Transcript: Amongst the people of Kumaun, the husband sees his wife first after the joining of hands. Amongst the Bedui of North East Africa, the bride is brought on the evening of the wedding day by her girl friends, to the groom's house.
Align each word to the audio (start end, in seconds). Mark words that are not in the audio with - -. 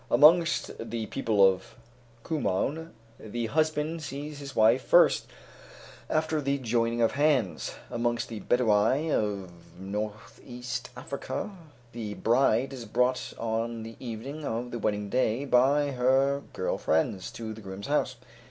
Amongst 0.09 0.71
the 0.89 1.05
people 1.05 1.47
of 1.47 1.75
Kumaun, 2.23 2.91
the 3.19 3.45
husband 3.45 4.01
sees 4.01 4.39
his 4.39 4.55
wife 4.55 4.81
first 4.83 5.27
after 6.09 6.41
the 6.41 6.57
joining 6.57 7.03
of 7.03 7.11
hands. 7.11 7.75
Amongst 7.91 8.27
the 8.27 8.39
Bedui 8.39 9.11
of 9.11 9.51
North 9.79 10.39
East 10.43 10.89
Africa, 10.97 11.51
the 11.91 12.15
bride 12.15 12.73
is 12.73 12.85
brought 12.85 13.33
on 13.37 13.83
the 13.83 13.95
evening 13.99 14.43
of 14.43 14.71
the 14.71 14.79
wedding 14.79 15.07
day 15.07 15.45
by 15.45 15.91
her 15.91 16.41
girl 16.51 16.79
friends, 16.79 17.29
to 17.33 17.53
the 17.53 17.61
groom's 17.61 17.85
house. 17.85 18.15